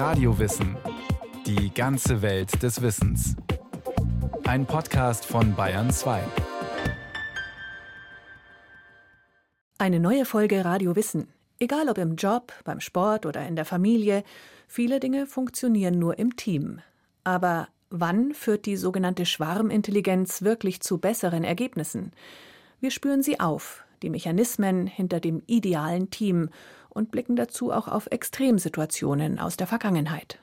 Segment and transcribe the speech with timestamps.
[0.00, 0.78] Radiowissen.
[1.44, 3.36] Die ganze Welt des Wissens.
[4.44, 6.22] Ein Podcast von Bayern 2.
[9.76, 11.28] Eine neue Folge Radio Wissen.
[11.58, 14.24] Egal ob im Job, beim Sport oder in der Familie,
[14.66, 16.80] viele Dinge funktionieren nur im Team.
[17.22, 22.12] Aber wann führt die sogenannte Schwarmintelligenz wirklich zu besseren Ergebnissen?
[22.80, 26.48] Wir spüren sie auf, die Mechanismen hinter dem idealen Team
[26.90, 30.38] und blicken dazu auch auf Extremsituationen aus der Vergangenheit.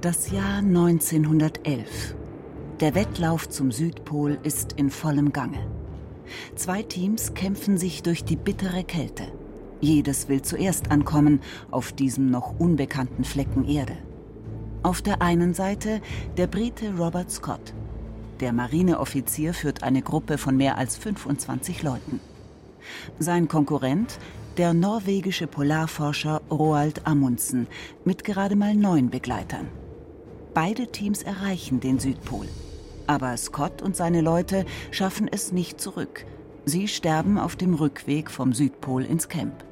[0.00, 2.14] Das Jahr 1911.
[2.80, 5.70] Der Wettlauf zum Südpol ist in vollem Gange.
[6.54, 9.24] Zwei Teams kämpfen sich durch die bittere Kälte.
[9.80, 11.40] Jedes will zuerst ankommen
[11.70, 13.96] auf diesem noch unbekannten Flecken Erde.
[14.82, 16.00] Auf der einen Seite
[16.38, 17.74] der Brite Robert Scott,
[18.40, 22.20] der Marineoffizier führt eine Gruppe von mehr als 25 Leuten.
[23.18, 24.18] Sein Konkurrent,
[24.56, 27.68] der norwegische Polarforscher Roald Amundsen,
[28.04, 29.68] mit gerade mal neun Begleitern.
[30.54, 32.46] Beide Teams erreichen den Südpol.
[33.06, 36.26] Aber Scott und seine Leute schaffen es nicht zurück.
[36.64, 39.64] Sie sterben auf dem Rückweg vom Südpol ins Camp.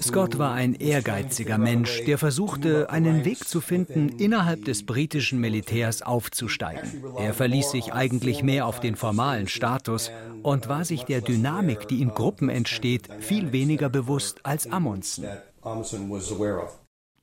[0.00, 6.02] Scott war ein ehrgeiziger Mensch, der versuchte, einen Weg zu finden, innerhalb des britischen Militärs
[6.02, 7.04] aufzusteigen.
[7.18, 10.10] Er verließ sich eigentlich mehr auf den formalen Status
[10.42, 15.26] und war sich der Dynamik, die in Gruppen entsteht, viel weniger bewusst als Amundsen.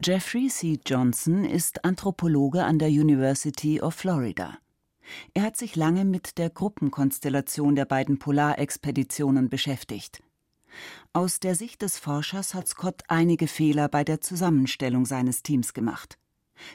[0.03, 0.77] Jeffrey C.
[0.85, 4.57] Johnson ist Anthropologe an der University of Florida.
[5.33, 10.23] Er hat sich lange mit der Gruppenkonstellation der beiden Polarexpeditionen beschäftigt.
[11.13, 16.17] Aus der Sicht des Forschers hat Scott einige Fehler bei der Zusammenstellung seines Teams gemacht.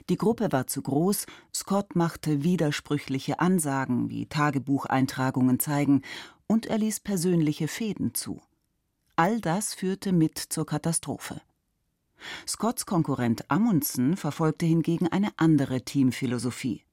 [0.08, 6.02] Die Gruppe war zu groß, Scott machte widersprüchliche Ansagen, wie Tagebucheintragungen zeigen,
[6.46, 8.42] und er ließ persönliche Fäden zu.
[9.16, 11.40] All das führte mit zur Katastrophe.
[12.46, 16.84] Scotts Konkurrent Amundsen verfolgte hingegen eine andere Teamphilosophie.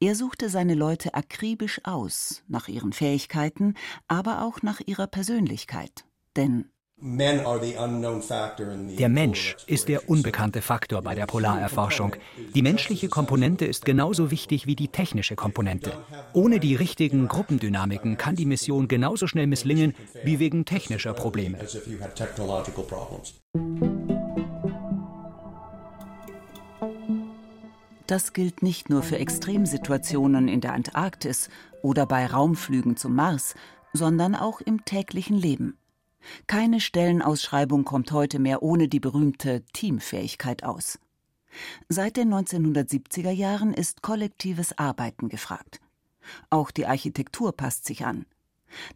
[0.00, 3.74] Er suchte seine Leute akribisch aus, nach ihren Fähigkeiten,
[4.08, 6.04] aber auch nach ihrer Persönlichkeit.
[6.36, 6.66] Denn
[8.98, 12.14] der Mensch ist der unbekannte Faktor bei der Polarerforschung.
[12.54, 15.92] Die menschliche Komponente ist genauso wichtig wie die technische Komponente.
[16.34, 19.94] Ohne die richtigen Gruppendynamiken kann die Mission genauso schnell misslingen
[20.24, 21.58] wie wegen technischer Probleme.
[28.10, 31.48] Das gilt nicht nur für Extremsituationen in der Antarktis
[31.80, 33.54] oder bei Raumflügen zum Mars,
[33.92, 35.78] sondern auch im täglichen Leben.
[36.48, 40.98] Keine Stellenausschreibung kommt heute mehr ohne die berühmte Teamfähigkeit aus.
[41.88, 45.80] Seit den 1970er Jahren ist kollektives Arbeiten gefragt.
[46.50, 48.26] Auch die Architektur passt sich an.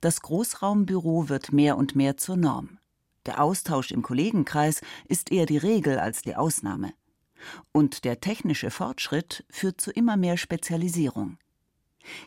[0.00, 2.78] Das Großraumbüro wird mehr und mehr zur Norm.
[3.26, 6.94] Der Austausch im Kollegenkreis ist eher die Regel als die Ausnahme.
[7.72, 11.38] Und der technische Fortschritt führt zu immer mehr Spezialisierung.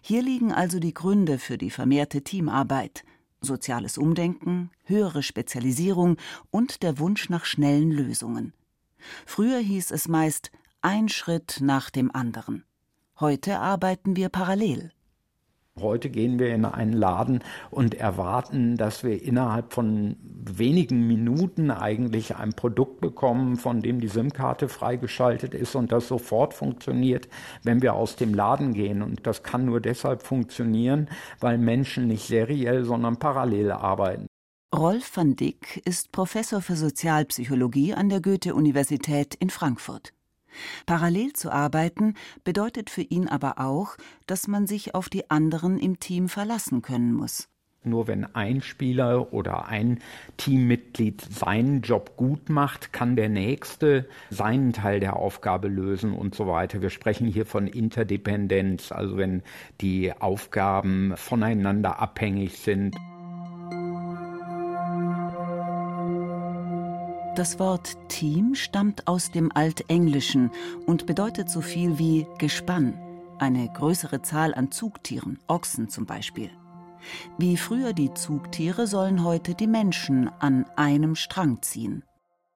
[0.02, 3.04] Hier liegen also die Gründe für die vermehrte Teamarbeit,
[3.42, 6.18] soziales Umdenken, höhere Spezialisierung
[6.50, 8.54] und der Wunsch nach schnellen Lösungen.
[9.26, 10.52] Früher hieß es meist
[10.82, 12.66] ein Schritt nach dem anderen.
[13.20, 14.92] Heute arbeiten wir parallel.
[15.82, 22.36] Heute gehen wir in einen Laden und erwarten, dass wir innerhalb von wenigen Minuten eigentlich
[22.36, 27.28] ein Produkt bekommen, von dem die SIM-Karte freigeschaltet ist und das sofort funktioniert,
[27.64, 29.02] wenn wir aus dem Laden gehen.
[29.02, 34.28] Und das kann nur deshalb funktionieren, weil Menschen nicht seriell, sondern parallel arbeiten.
[34.76, 40.12] Rolf van Dick ist Professor für Sozialpsychologie an der Goethe-Universität in Frankfurt.
[40.86, 46.00] Parallel zu arbeiten bedeutet für ihn aber auch, dass man sich auf die anderen im
[46.00, 47.50] Team verlassen können muss.
[47.88, 50.00] Nur wenn ein Spieler oder ein
[50.38, 56.48] Teammitglied seinen Job gut macht, kann der nächste seinen Teil der Aufgabe lösen und so
[56.48, 56.82] weiter.
[56.82, 59.42] Wir sprechen hier von Interdependenz, also wenn
[59.80, 62.96] die Aufgaben voneinander abhängig sind.
[67.38, 70.50] Das Wort Team stammt aus dem Altenglischen
[70.88, 72.98] und bedeutet so viel wie Gespann,
[73.38, 76.50] eine größere Zahl an Zugtieren, Ochsen zum Beispiel.
[77.38, 82.04] Wie früher die Zugtiere sollen heute die Menschen an einem Strang ziehen.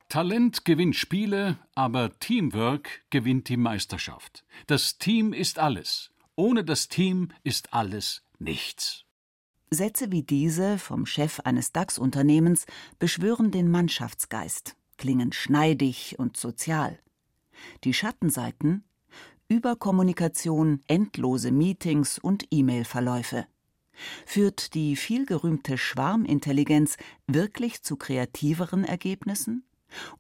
[0.10, 4.44] Talent gewinnt Spiele, aber Teamwork gewinnt die Meisterschaft.
[4.66, 6.10] Das Team ist alles.
[6.36, 9.06] Ohne das Team ist alles nichts.
[9.74, 12.66] Sätze wie diese vom Chef eines DAX-Unternehmens
[13.00, 17.00] beschwören den Mannschaftsgeist, klingen schneidig und sozial.
[17.86, 18.84] Die Schattenseiten
[19.48, 23.48] Überkommunikation, endlose Meetings und E-Mail-Verläufe.
[24.26, 26.98] Führt die vielgerühmte Schwarmintelligenz
[27.28, 29.66] wirklich zu kreativeren Ergebnissen?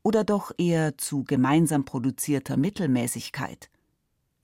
[0.03, 3.69] Oder doch eher zu gemeinsam produzierter Mittelmäßigkeit?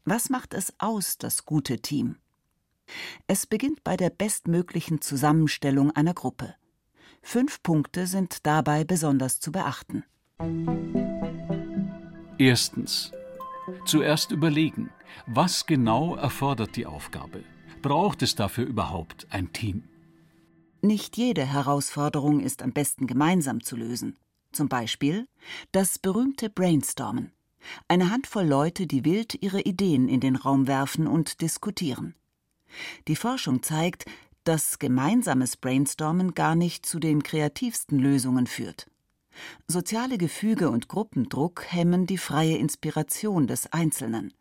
[0.05, 2.15] Was macht es aus, das gute Team?
[3.27, 6.55] Es beginnt bei der bestmöglichen Zusammenstellung einer Gruppe.
[7.21, 10.03] Fünf Punkte sind dabei besonders zu beachten.
[12.37, 13.11] Erstens.
[13.85, 14.89] Zuerst überlegen,
[15.25, 17.43] was genau erfordert die Aufgabe?
[17.81, 19.83] Braucht es dafür überhaupt ein Team?
[20.81, 24.17] Nicht jede Herausforderung ist am besten gemeinsam zu lösen.
[24.51, 25.27] Zum Beispiel
[25.71, 27.31] das berühmte Brainstormen.
[27.87, 32.15] Eine Handvoll Leute, die wild ihre Ideen in den Raum werfen und diskutieren.
[33.07, 34.05] Die Forschung zeigt,
[34.43, 38.87] dass gemeinsames Brainstormen gar nicht zu den kreativsten Lösungen führt.
[39.67, 44.33] Soziale Gefüge und Gruppendruck hemmen die freie Inspiration des Einzelnen.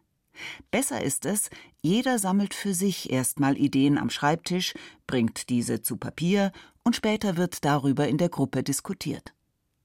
[0.71, 1.51] Besser ist es,
[1.83, 4.75] jeder sammelt für sich erstmal Ideen am Schreibtisch,
[5.07, 6.53] bringt diese zu Papier
[6.85, 9.33] und später wird darüber in der Gruppe diskutiert.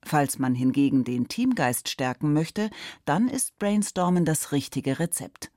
[0.03, 2.69] Falls man hingegen den Teamgeist stärken möchte,
[3.05, 5.50] dann ist Brainstormen das richtige Rezept.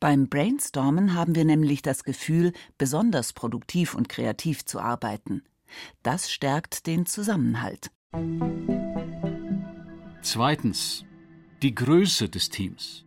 [0.00, 5.42] Beim Brainstormen haben wir nämlich das Gefühl, besonders produktiv und kreativ zu arbeiten.
[6.02, 7.90] Das stärkt den Zusammenhalt.
[10.22, 11.04] Zweitens.
[11.62, 13.04] Die Größe des Teams.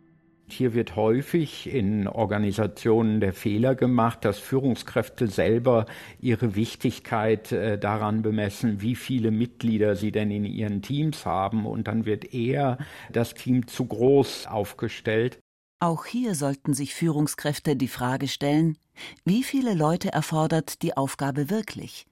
[0.52, 5.86] Hier wird häufig in Organisationen der Fehler gemacht, dass Führungskräfte selber
[6.20, 11.64] ihre Wichtigkeit äh, daran bemessen, wie viele Mitglieder sie denn in ihren Teams haben.
[11.64, 12.76] Und dann wird eher
[13.10, 15.38] das Team zu groß aufgestellt.
[15.82, 18.78] Auch hier sollten sich Führungskräfte die Frage stellen,
[19.24, 22.06] wie viele Leute erfordert die Aufgabe wirklich?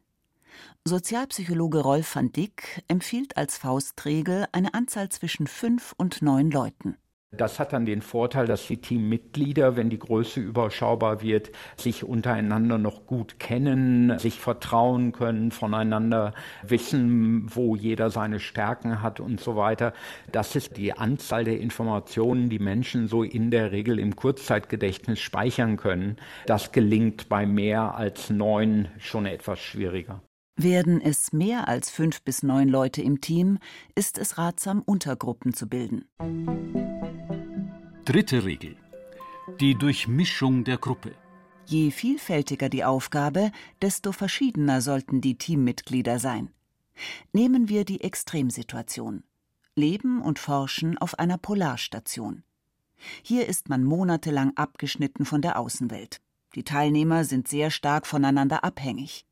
[0.85, 6.97] Sozialpsychologe Rolf van Dick empfiehlt als Faustregel eine Anzahl zwischen fünf und neun Leuten.
[7.37, 12.77] Das hat dann den Vorteil, dass die Teammitglieder, wenn die Größe überschaubar wird, sich untereinander
[12.77, 16.35] noch gut kennen, sich vertrauen können, voneinander
[16.65, 19.93] wissen, wo jeder seine Stärken hat und so weiter.
[20.33, 25.77] Das ist die Anzahl der Informationen, die Menschen so in der Regel im Kurzzeitgedächtnis speichern
[25.77, 26.17] können.
[26.47, 30.21] Das gelingt bei mehr als neun schon etwas schwieriger.
[30.57, 33.59] Werden es mehr als fünf bis neun Leute im Team,
[33.95, 36.05] ist es ratsam, Untergruppen zu bilden.
[38.05, 38.77] Dritte Regel.
[39.61, 41.15] Die Durchmischung der Gruppe.
[41.67, 46.51] Je vielfältiger die Aufgabe, desto verschiedener sollten die Teammitglieder sein.
[47.33, 49.23] Nehmen wir die Extremsituation.
[49.77, 52.43] Leben und Forschen auf einer Polarstation.
[53.23, 56.21] Hier ist man monatelang abgeschnitten von der Außenwelt.
[56.55, 59.25] Die Teilnehmer sind sehr stark voneinander abhängig.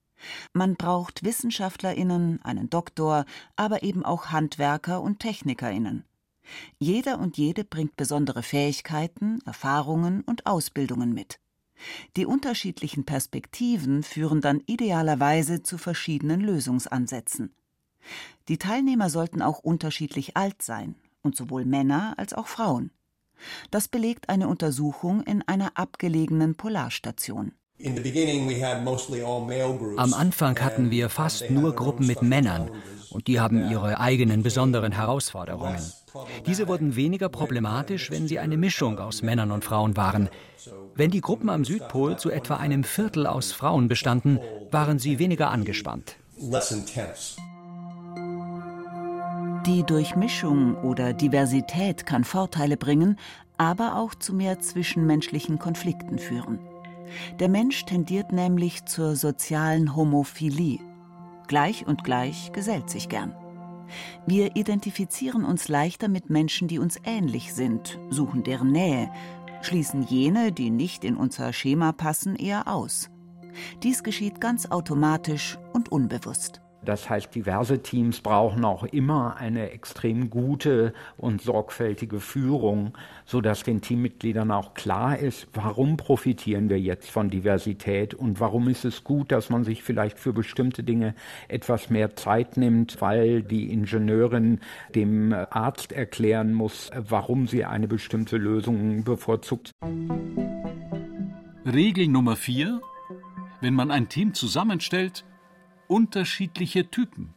[0.53, 3.25] Man braucht Wissenschaftlerinnen, einen Doktor,
[3.57, 6.05] aber eben auch Handwerker und Technikerinnen.
[6.79, 11.41] Jeder und jede bringt besondere Fähigkeiten, Erfahrungen und Ausbildungen mit.
[12.17, 17.55] Die unterschiedlichen Perspektiven führen dann idealerweise zu verschiedenen Lösungsansätzen.
[18.49, 22.91] Die Teilnehmer sollten auch unterschiedlich alt sein, und sowohl Männer als auch Frauen.
[23.71, 27.53] Das belegt eine Untersuchung in einer abgelegenen Polarstation.
[29.97, 32.71] Am Anfang hatten wir fast nur Gruppen mit Männern
[33.11, 35.81] und die haben ihre eigenen besonderen Herausforderungen.
[36.47, 40.29] Diese wurden weniger problematisch, wenn sie eine Mischung aus Männern und Frauen waren.
[40.97, 44.41] Wenn die Gruppen am Südpol zu etwa einem Viertel aus Frauen bestanden,
[44.73, 46.17] waren sie weniger angespannt.
[49.67, 53.19] Die Durchmischung oder Diversität kann Vorteile bringen,
[53.57, 56.59] aber auch zu mehr zwischenmenschlichen Konflikten führen.
[57.39, 60.81] Der Mensch tendiert nämlich zur sozialen Homophilie.
[61.47, 63.35] Gleich und gleich gesellt sich gern.
[64.27, 69.11] Wir identifizieren uns leichter mit Menschen, die uns ähnlich sind, suchen deren Nähe,
[69.63, 73.11] schließen jene, die nicht in unser Schema passen, eher aus.
[73.83, 76.61] Dies geschieht ganz automatisch und unbewusst.
[76.85, 82.93] Das heißt, diverse Teams brauchen auch immer eine extrem gute und sorgfältige Führung,
[83.27, 88.69] so dass den Teammitgliedern auch klar ist, warum profitieren wir jetzt von Diversität und warum
[88.69, 91.15] ist es gut, dass man sich vielleicht für bestimmte Dinge
[91.49, 94.61] etwas mehr Zeit nimmt, weil die Ingenieurin
[94.95, 99.73] dem Arzt erklären muss, warum sie eine bestimmte Lösung bevorzugt.
[101.67, 102.81] Regel Nummer vier.
[103.61, 105.25] Wenn man ein Team zusammenstellt,
[105.89, 107.35] unterschiedliche Typen.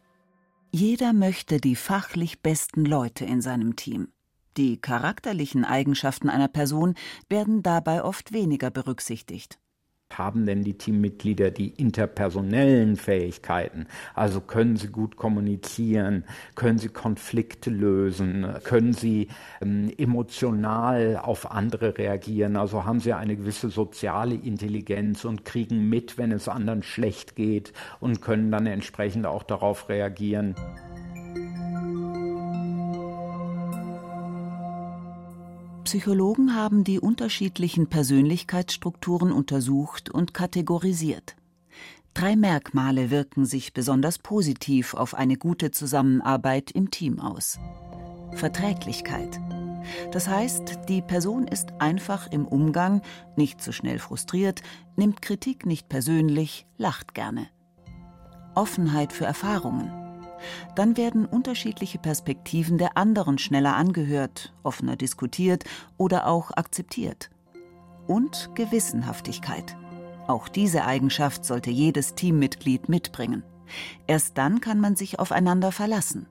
[0.70, 4.08] Jeder möchte die fachlich besten Leute in seinem Team.
[4.56, 6.94] Die charakterlichen Eigenschaften einer Person
[7.28, 9.58] werden dabei oft weniger berücksichtigt.
[10.18, 13.86] Haben denn die Teammitglieder die interpersonellen Fähigkeiten?
[14.14, 16.24] Also können sie gut kommunizieren?
[16.54, 18.46] Können sie Konflikte lösen?
[18.64, 19.28] Können sie
[19.60, 22.56] ähm, emotional auf andere reagieren?
[22.56, 27.72] Also haben sie eine gewisse soziale Intelligenz und kriegen mit, wenn es anderen schlecht geht
[28.00, 30.54] und können dann entsprechend auch darauf reagieren.
[35.84, 41.36] Psychologen haben die unterschiedlichen Persönlichkeitsstrukturen untersucht und kategorisiert.
[42.14, 47.58] Drei Merkmale wirken sich besonders positiv auf eine gute Zusammenarbeit im Team aus.
[48.34, 49.40] Verträglichkeit.
[50.12, 53.02] Das heißt, die Person ist einfach im Umgang,
[53.36, 54.62] nicht zu so schnell frustriert,
[54.96, 57.48] nimmt Kritik nicht persönlich, lacht gerne.
[58.54, 60.01] Offenheit für Erfahrungen.
[60.74, 65.64] Dann werden unterschiedliche Perspektiven der anderen schneller angehört, offener diskutiert
[65.96, 67.30] oder auch akzeptiert.
[68.06, 69.76] Und Gewissenhaftigkeit.
[70.26, 73.42] Auch diese Eigenschaft sollte jedes Teammitglied mitbringen.
[74.06, 76.26] Erst dann kann man sich aufeinander verlassen.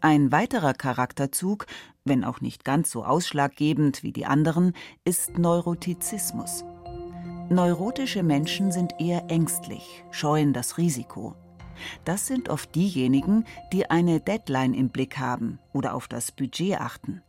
[0.00, 1.66] Ein weiterer Charakterzug,
[2.04, 4.72] wenn auch nicht ganz so ausschlaggebend wie die anderen,
[5.04, 6.64] ist Neurotizismus.
[7.48, 11.36] Neurotische Menschen sind eher ängstlich, scheuen das Risiko.
[12.04, 17.22] Das sind oft diejenigen, die eine Deadline im Blick haben oder auf das Budget achten.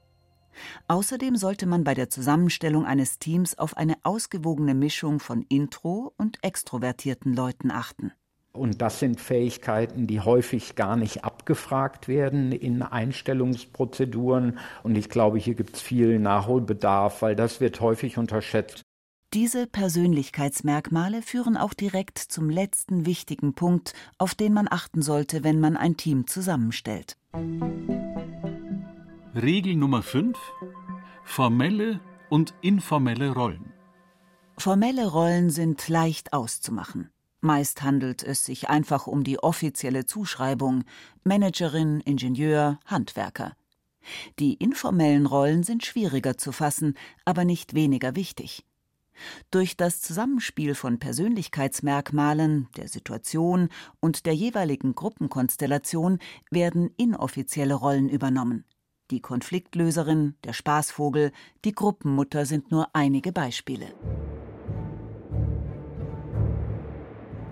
[0.87, 6.43] Außerdem sollte man bei der Zusammenstellung eines Teams auf eine ausgewogene Mischung von intro- und
[6.43, 8.11] extrovertierten Leuten achten.
[8.55, 14.59] Und das sind Fähigkeiten, die häufig gar nicht abgefragt werden in Einstellungsprozeduren.
[14.83, 18.82] Und ich glaube, hier gibt es viel Nachholbedarf, weil das wird häufig unterschätzt.
[19.33, 25.59] Diese Persönlichkeitsmerkmale führen auch direkt zum letzten wichtigen Punkt, auf den man achten sollte, wenn
[25.59, 27.17] man ein Team zusammenstellt.
[29.33, 30.37] Regel Nummer 5.
[31.23, 31.99] Formelle
[32.29, 33.73] und informelle Rollen.
[34.59, 37.09] Formelle Rollen sind leicht auszumachen.
[37.41, 40.83] Meist handelt es sich einfach um die offizielle Zuschreibung
[41.23, 43.55] Managerin, Ingenieur, Handwerker.
[44.37, 46.93] Die informellen Rollen sind schwieriger zu fassen,
[47.25, 48.63] aber nicht weniger wichtig.
[49.51, 56.19] Durch das Zusammenspiel von Persönlichkeitsmerkmalen, der Situation und der jeweiligen Gruppenkonstellation
[56.51, 58.65] werden inoffizielle Rollen übernommen.
[59.11, 61.31] Die Konfliktlöserin, der Spaßvogel,
[61.65, 63.93] die Gruppenmutter sind nur einige Beispiele.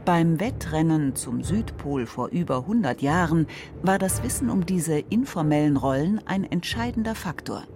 [0.06, 3.46] Beim Wettrennen zum Südpol vor über 100 Jahren
[3.84, 7.68] war das Wissen um diese informellen Rollen ein entscheidender Faktor.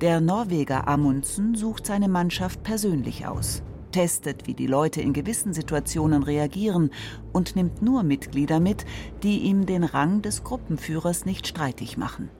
[0.00, 6.22] Der Norweger Amundsen sucht seine Mannschaft persönlich aus, testet, wie die Leute in gewissen Situationen
[6.22, 6.90] reagieren
[7.32, 8.84] und nimmt nur Mitglieder mit,
[9.22, 12.30] die ihm den Rang des Gruppenführers nicht streitig machen.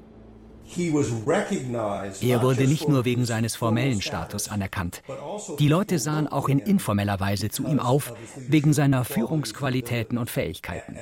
[2.21, 5.03] Er wurde nicht nur wegen seines formellen Status anerkannt.
[5.09, 8.13] Also die Leute sahen auch in informeller Weise zu ihm auf,
[8.49, 10.97] wegen seiner Führungsqualitäten und Fähigkeiten.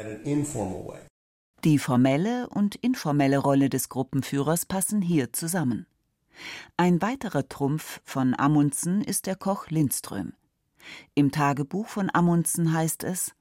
[1.65, 5.87] Die formelle und informelle Rolle des Gruppenführers passen hier zusammen.
[6.77, 10.33] Ein weiterer Trumpf von Amundsen ist der Koch Lindström.
[11.15, 13.35] Im Tagebuch von Amundsen heißt es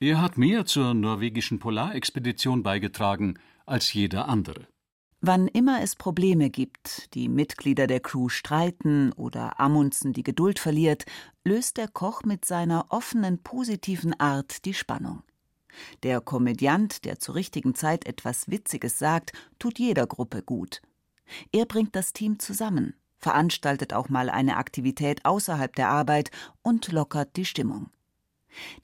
[0.00, 4.66] Er hat mehr zur norwegischen Polarexpedition beigetragen als jeder andere.
[5.26, 11.06] Wann immer es Probleme gibt, die Mitglieder der Crew streiten oder Amundsen die Geduld verliert,
[11.44, 15.22] löst der Koch mit seiner offenen, positiven Art die Spannung.
[16.02, 20.82] Der Komödiant, der zur richtigen Zeit etwas Witziges sagt, tut jeder Gruppe gut.
[21.52, 26.30] Er bringt das Team zusammen, veranstaltet auch mal eine Aktivität außerhalb der Arbeit
[26.62, 27.90] und lockert die Stimmung.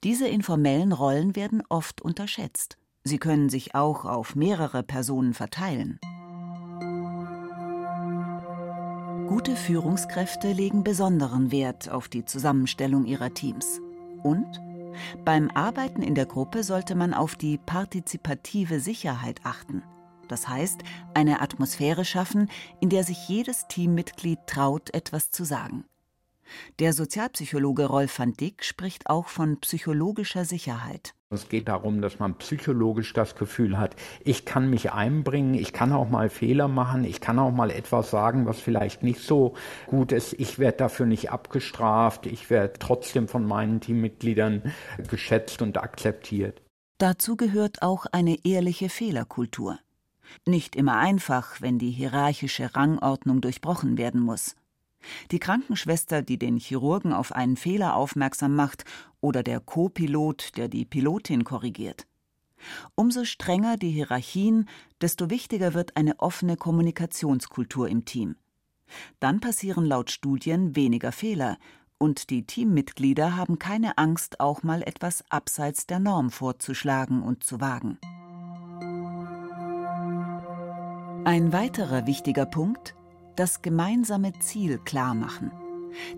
[0.03, 2.77] Diese informellen Rollen werden oft unterschätzt.
[3.05, 5.99] Sie können sich auch auf mehrere Personen verteilen.
[9.29, 13.81] Gute Führungskräfte legen besonderen Wert auf die Zusammenstellung ihrer Teams.
[14.23, 14.61] Und
[15.25, 19.83] beim Arbeiten in der Gruppe sollte man auf die partizipative Sicherheit achten.
[20.31, 20.83] Das heißt,
[21.13, 22.49] eine Atmosphäre schaffen,
[22.81, 25.85] in der sich jedes Teammitglied traut, etwas zu sagen.
[26.79, 31.15] Der Sozialpsychologe Rolf van Dick spricht auch von psychologischer Sicherheit.
[31.33, 35.93] Es geht darum, dass man psychologisch das Gefühl hat, ich kann mich einbringen, ich kann
[35.93, 39.55] auch mal Fehler machen, ich kann auch mal etwas sagen, was vielleicht nicht so
[39.87, 40.33] gut ist.
[40.35, 44.73] Ich werde dafür nicht abgestraft, ich werde trotzdem von meinen Teammitgliedern
[45.09, 46.63] geschätzt und akzeptiert.
[46.99, 49.79] Dazu gehört auch eine ehrliche Fehlerkultur.
[50.47, 54.57] Nicht immer einfach, wenn die hierarchische Rangordnung durchbrochen werden muss.
[55.31, 58.85] Die Krankenschwester, die den Chirurgen auf einen Fehler aufmerksam macht,
[59.21, 62.07] oder der Co-Pilot, der die Pilotin korrigiert.
[62.95, 64.69] Umso strenger die Hierarchien,
[65.01, 68.37] desto wichtiger wird eine offene Kommunikationskultur im Team.
[69.19, 71.59] Dann passieren laut Studien weniger Fehler
[72.03, 77.61] Und die Teammitglieder haben keine Angst, auch mal etwas abseits der Norm vorzuschlagen und zu
[77.61, 77.99] wagen.
[81.31, 82.97] Ein weiterer wichtiger Punkt,
[83.37, 85.53] das gemeinsame Ziel klar machen.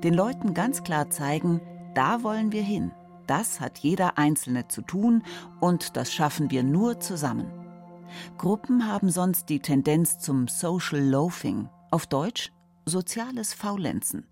[0.03, 1.61] Den Leuten ganz klar zeigen,
[1.95, 2.93] da wollen wir hin.
[3.27, 5.23] Das hat jeder Einzelne zu tun
[5.61, 7.53] und das schaffen wir nur zusammen.
[8.39, 12.51] Gruppen haben sonst die Tendenz zum Social Loafing, auf Deutsch
[12.87, 14.27] soziales Faulenzen.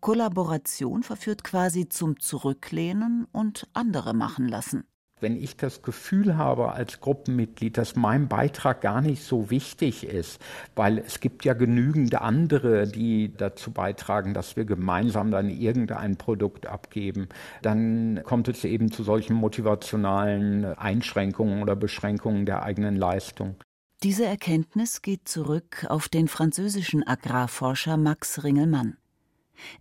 [0.00, 4.82] Kollaboration verführt quasi zum Zurücklehnen und andere machen lassen.
[5.18, 10.38] Wenn ich das Gefühl habe als Gruppenmitglied, dass mein Beitrag gar nicht so wichtig ist,
[10.74, 16.66] weil es gibt ja genügend andere, die dazu beitragen, dass wir gemeinsam dann irgendein Produkt
[16.66, 17.30] abgeben,
[17.62, 23.56] dann kommt es eben zu solchen motivationalen Einschränkungen oder Beschränkungen der eigenen Leistung.
[24.02, 28.98] Diese Erkenntnis geht zurück auf den französischen Agrarforscher Max Ringelmann.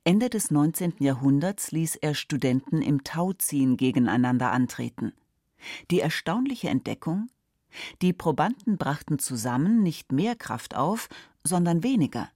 [0.05, 0.93] Ende des 19.
[0.99, 5.11] Jahrhunderts ließ er Studenten im Tauziehen gegeneinander antreten.
[5.91, 7.29] Die erstaunliche Entdeckung?
[8.01, 11.09] Die Probanden brachten zusammen nicht mehr Kraft auf,
[11.43, 12.29] sondern weniger.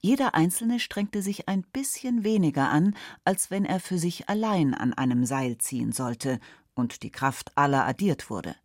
[0.00, 4.94] Jeder Einzelne strengte sich ein bisschen weniger an, als wenn er für sich allein an
[4.94, 6.40] einem Seil ziehen sollte
[6.74, 8.56] und die Kraft aller addiert wurde.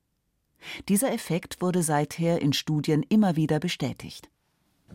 [0.88, 4.30] Dieser Effekt wurde seither in Studien immer wieder bestätigt.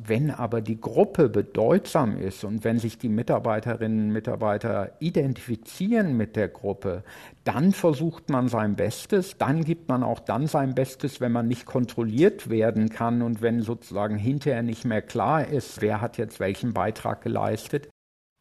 [0.04, 6.36] Wenn aber die Gruppe bedeutsam ist und wenn sich die Mitarbeiterinnen und Mitarbeiter identifizieren mit
[6.36, 7.02] der Gruppe,
[7.44, 11.66] dann versucht man sein Bestes, dann gibt man auch dann sein Bestes, wenn man nicht
[11.66, 16.74] kontrolliert werden kann und wenn sozusagen hinterher nicht mehr klar ist, wer hat jetzt welchen
[16.74, 17.88] Beitrag geleistet.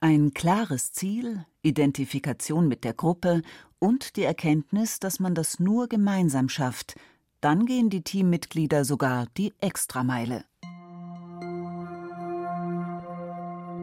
[0.01, 3.41] Ein klares Ziel, Identifikation mit der Gruppe
[3.79, 6.95] und die Erkenntnis, dass man das nur gemeinsam schafft,
[7.41, 10.45] dann gehen die Teammitglieder sogar die Extrameile.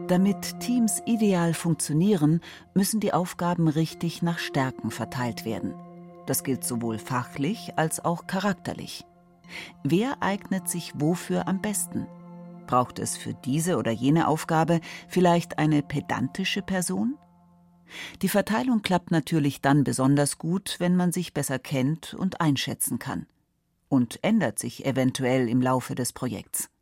[0.07, 2.41] Damit Teams ideal funktionieren,
[2.73, 5.73] müssen die Aufgaben richtig nach Stärken verteilt werden.
[6.25, 9.05] Das gilt sowohl fachlich als auch charakterlich.
[9.83, 12.07] Wer eignet sich wofür am besten?
[12.67, 17.17] Braucht es für diese oder jene Aufgabe vielleicht eine pedantische Person?
[18.21, 23.25] Die Verteilung klappt natürlich dann besonders gut, wenn man sich besser kennt und einschätzen kann.
[23.87, 26.72] Und ändert sich eventuell im Laufe des Projekts.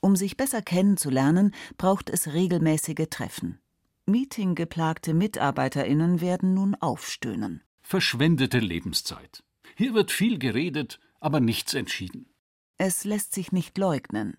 [0.00, 3.58] Um sich besser kennenzulernen, braucht es regelmäßige Treffen.
[4.06, 7.62] Meetinggeplagte MitarbeiterInnen werden nun aufstöhnen.
[7.82, 9.42] Verschwendete Lebenszeit.
[9.76, 12.26] Hier wird viel geredet, aber nichts entschieden.
[12.78, 14.36] Es lässt sich nicht leugnen.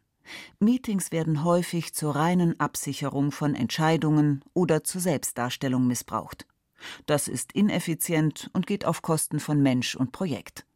[0.59, 6.45] Meetings werden häufig zur reinen Absicherung von Entscheidungen oder zur Selbstdarstellung missbraucht.
[7.05, 10.66] Das ist ineffizient und geht auf Kosten von Mensch und Projekt.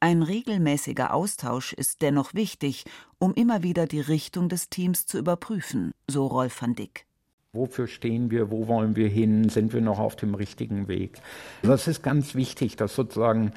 [0.00, 2.84] Ein regelmäßiger Austausch ist dennoch wichtig,
[3.18, 7.06] um immer wieder die Richtung des Teams zu überprüfen, so Rolf van Dick.
[7.52, 8.52] Wofür stehen wir?
[8.52, 9.48] Wo wollen wir hin?
[9.48, 11.20] Sind wir noch auf dem richtigen Weg?
[11.62, 13.52] Das ist ganz wichtig, dass sozusagen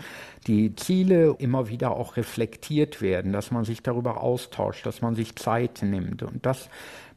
[0.47, 5.35] die Ziele immer wieder auch reflektiert werden, dass man sich darüber austauscht, dass man sich
[5.35, 6.23] Zeit nimmt.
[6.23, 6.69] Und das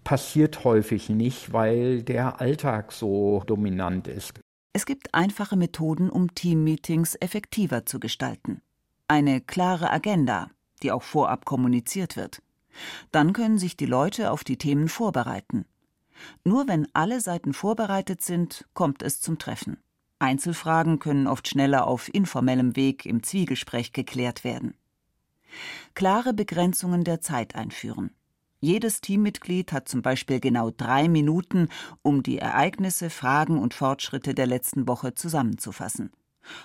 [0.05, 4.35] passiert häufig nicht, weil der Alltag so dominant ist.
[4.75, 8.61] Es gibt einfache Methoden, um Teammeetings effektiver zu gestalten.
[9.09, 10.51] Eine klare Agenda,
[10.83, 12.43] die auch vorab kommuniziert wird.
[13.13, 15.65] Dann können sich die Leute auf die Themen vorbereiten.
[16.43, 19.79] Nur wenn alle Seiten vorbereitet sind, kommt es zum Treffen.
[20.19, 24.75] Einzelfragen können oft schneller auf informellem Weg im Zwiegespräch geklärt werden.
[25.95, 28.11] Klare Begrenzungen der Zeit einführen.
[28.59, 31.69] Jedes Teammitglied hat zum Beispiel genau drei Minuten,
[32.03, 36.11] um die Ereignisse, Fragen und Fortschritte der letzten Woche zusammenzufassen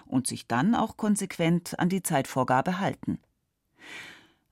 [0.05, 3.19] und sich dann auch konsequent an die Zeitvorgabe halten.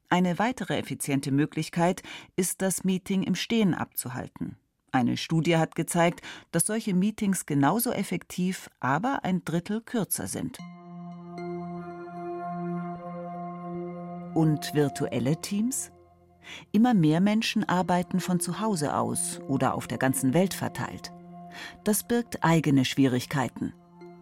[0.09, 2.01] Eine weitere effiziente Möglichkeit
[2.35, 4.57] ist, das Meeting im Stehen abzuhalten.
[4.91, 10.57] Eine Studie hat gezeigt, dass solche Meetings genauso effektiv, aber ein Drittel kürzer sind.
[14.33, 15.91] Und virtuelle Teams?
[16.71, 21.11] Immer mehr Menschen arbeiten von zu Hause aus oder auf der ganzen Welt verteilt.
[21.83, 23.73] Das birgt eigene Schwierigkeiten.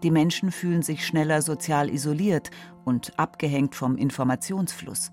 [0.03, 2.51] Die Menschen fühlen sich schneller sozial isoliert
[2.85, 5.11] und abgehängt vom Informationsfluss.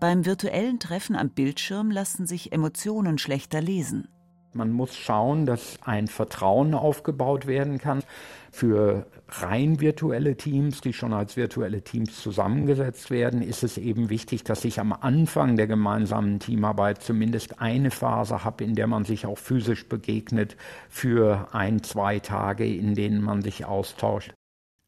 [0.00, 4.08] Beim virtuellen Treffen am Bildschirm lassen sich Emotionen schlechter lesen.
[4.56, 8.02] Man muss schauen, dass ein Vertrauen aufgebaut werden kann.
[8.50, 14.44] Für rein virtuelle Teams, die schon als virtuelle Teams zusammengesetzt werden, ist es eben wichtig,
[14.44, 19.26] dass ich am Anfang der gemeinsamen Teamarbeit zumindest eine Phase habe, in der man sich
[19.26, 20.56] auch physisch begegnet
[20.88, 24.32] für ein, zwei Tage, in denen man sich austauscht.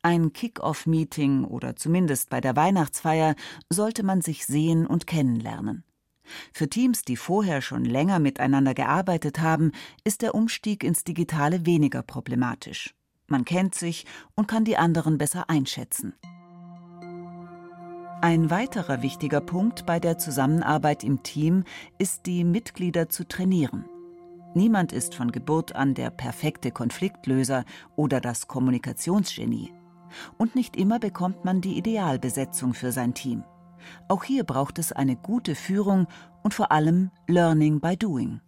[0.02, 3.34] Ein Kick-off-Meeting oder zumindest bei der Weihnachtsfeier
[3.68, 5.84] sollte man sich sehen und kennenlernen.
[6.52, 9.72] Für Teams, die vorher schon länger miteinander gearbeitet haben,
[10.04, 12.94] ist der Umstieg ins Digitale weniger problematisch.
[13.26, 16.14] Man kennt sich und kann die anderen besser einschätzen.
[18.20, 21.62] Ein weiterer wichtiger Punkt bei der Zusammenarbeit im Team
[21.98, 23.84] ist, die Mitglieder zu trainieren.
[24.54, 27.64] Niemand ist von Geburt an der perfekte Konfliktlöser
[27.94, 29.72] oder das Kommunikationsgenie.
[30.36, 33.44] Und nicht immer bekommt man die Idealbesetzung für sein Team.
[34.08, 36.06] Auch hier braucht es eine gute Führung
[36.42, 38.40] und vor allem Learning by Doing.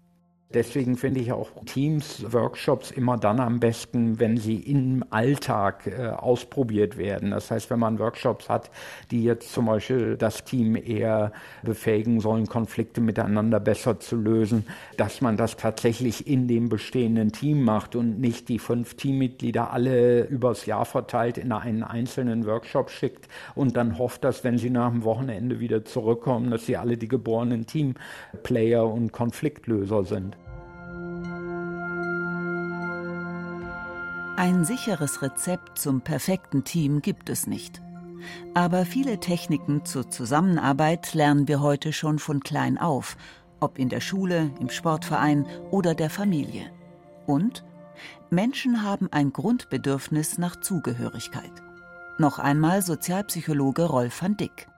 [0.52, 6.08] Deswegen finde ich auch Teams, Workshops immer dann am besten, wenn sie im Alltag äh,
[6.08, 7.30] ausprobiert werden.
[7.30, 8.68] Das heißt, wenn man Workshops hat,
[9.12, 11.30] die jetzt zum Beispiel das Team eher
[11.62, 17.62] befähigen sollen, Konflikte miteinander besser zu lösen, dass man das tatsächlich in dem bestehenden Team
[17.62, 23.28] macht und nicht die fünf Teammitglieder alle übers Jahr verteilt in einen einzelnen Workshop schickt
[23.54, 27.06] und dann hofft, dass wenn sie nach dem Wochenende wieder zurückkommen, dass sie alle die
[27.06, 30.39] geborenen Teamplayer und Konfliktlöser sind.
[34.40, 37.82] Ein sicheres Rezept zum perfekten Team gibt es nicht.
[38.54, 43.18] Aber viele Techniken zur Zusammenarbeit lernen wir heute schon von klein auf,
[43.60, 46.72] ob in der Schule, im Sportverein oder der Familie.
[47.26, 47.66] Und
[48.30, 51.52] Menschen haben ein Grundbedürfnis nach Zugehörigkeit.
[52.16, 54.69] Noch einmal Sozialpsychologe Rolf van Dick.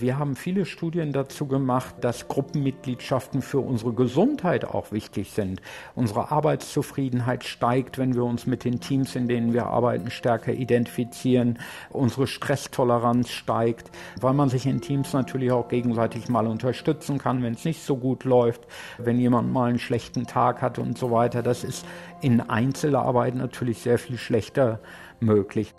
[0.00, 5.60] Wir haben viele Studien dazu gemacht, dass Gruppenmitgliedschaften für unsere Gesundheit auch wichtig sind.
[5.94, 11.58] Unsere Arbeitszufriedenheit steigt, wenn wir uns mit den Teams, in denen wir arbeiten, stärker identifizieren.
[11.90, 17.52] Unsere Stresstoleranz steigt, weil man sich in Teams natürlich auch gegenseitig mal unterstützen kann, wenn
[17.52, 18.62] es nicht so gut läuft,
[18.96, 21.42] wenn jemand mal einen schlechten Tag hat und so weiter.
[21.42, 21.84] Das ist
[22.22, 24.80] in Einzelarbeit natürlich sehr viel schlechter
[25.20, 25.74] möglich.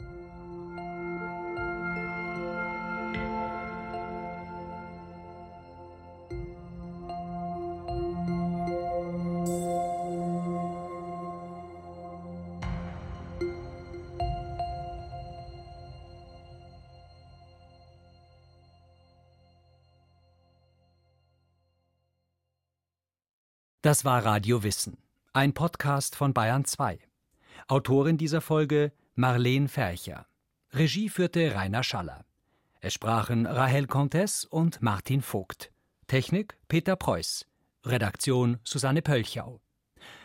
[23.91, 24.95] Das war Radio Wissen,
[25.33, 26.97] ein Podcast von Bayern 2.
[27.67, 30.27] Autorin dieser Folge Marlene Fercher.
[30.71, 32.23] Regie führte Rainer Schaller.
[32.79, 35.73] Es sprachen Rahel Comtes und Martin Vogt.
[36.07, 37.45] Technik Peter Preuß.
[37.85, 39.59] Redaktion Susanne Pölchau.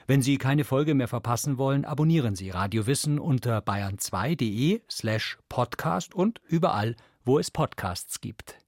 [0.06, 6.14] Wenn Sie keine Folge mehr verpassen wollen, abonnieren Sie Radio Wissen unter bayern2.de slash podcast
[6.14, 8.58] und überall, wo es Podcasts gibt.